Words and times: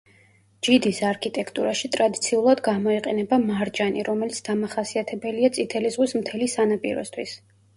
ჯიდის 0.67 1.01
არქიტექტურაში 1.09 1.89
ტრადიციულად 1.97 2.63
გამოიყენება 2.69 3.39
მარჯანი, 3.43 4.07
რომელიც 4.09 4.41
დამახასიათებელია 4.49 5.53
წითელი 5.59 5.93
ზღვის 5.99 6.17
მთელი 6.23 6.51
სანაპიროსთვის. 6.57 7.39